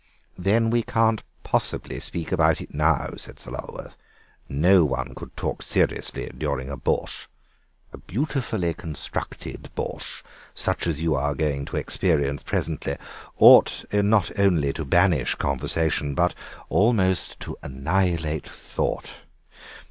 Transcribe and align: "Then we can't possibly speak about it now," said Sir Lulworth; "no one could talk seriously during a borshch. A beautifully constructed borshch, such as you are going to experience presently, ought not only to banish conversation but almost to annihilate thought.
"Then 0.39 0.71
we 0.71 0.81
can't 0.81 1.21
possibly 1.43 1.99
speak 1.99 2.31
about 2.31 2.59
it 2.59 2.73
now," 2.73 3.11
said 3.17 3.39
Sir 3.39 3.51
Lulworth; 3.51 3.95
"no 4.49 4.83
one 4.83 5.13
could 5.13 5.37
talk 5.37 5.61
seriously 5.61 6.27
during 6.35 6.71
a 6.71 6.75
borshch. 6.75 7.27
A 7.93 7.99
beautifully 7.99 8.73
constructed 8.73 9.69
borshch, 9.75 10.23
such 10.55 10.87
as 10.87 11.01
you 11.01 11.13
are 11.13 11.35
going 11.35 11.65
to 11.65 11.77
experience 11.77 12.41
presently, 12.41 12.97
ought 13.37 13.83
not 13.93 14.31
only 14.39 14.73
to 14.73 14.83
banish 14.85 15.35
conversation 15.35 16.15
but 16.15 16.33
almost 16.67 17.39
to 17.41 17.55
annihilate 17.61 18.49
thought. 18.49 19.17